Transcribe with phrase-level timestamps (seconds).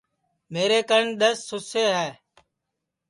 [0.53, 2.09] میر کن دؔس سُسے ہے